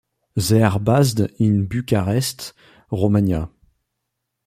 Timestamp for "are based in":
0.63-1.67